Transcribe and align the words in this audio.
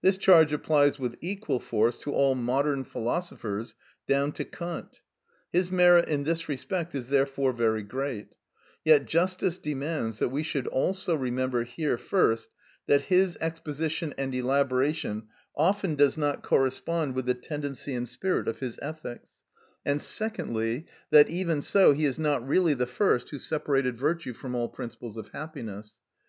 This 0.00 0.16
charge 0.16 0.52
applies 0.52 0.96
with 1.00 1.18
equal 1.20 1.58
force 1.58 1.98
to 2.02 2.12
all 2.12 2.36
modern 2.36 2.84
philosophers 2.84 3.74
down 4.06 4.30
to 4.34 4.44
Kant. 4.44 5.00
His 5.52 5.72
merit 5.72 6.08
in 6.08 6.22
this 6.22 6.48
respect 6.48 6.94
is 6.94 7.08
therefore 7.08 7.52
very 7.52 7.82
great; 7.82 8.28
yet 8.84 9.06
justice 9.06 9.58
demands 9.58 10.20
that 10.20 10.28
we 10.28 10.44
should 10.44 10.68
also 10.68 11.16
remember 11.16 11.64
here 11.64 11.98
first 11.98 12.48
that 12.86 13.00
his 13.10 13.36
exposition 13.40 14.14
and 14.16 14.32
elaboration 14.36 15.26
often 15.56 15.96
does 15.96 16.16
not 16.16 16.44
correspond 16.44 17.16
with 17.16 17.26
the 17.26 17.34
tendency 17.34 17.92
and 17.92 18.08
spirit 18.08 18.46
of 18.46 18.60
his 18.60 18.78
ethics, 18.80 19.42
and 19.84 20.00
secondly 20.00 20.86
that, 21.10 21.28
even 21.28 21.60
so, 21.60 21.92
he 21.92 22.04
is 22.04 22.20
not 22.20 22.46
really 22.46 22.74
the 22.74 22.86
first 22.86 23.30
who 23.30 23.38
separated 23.40 23.98
virtue 23.98 24.32
from 24.32 24.54
all 24.54 24.68
principles 24.68 25.16
of 25.16 25.30
happiness. 25.30 25.94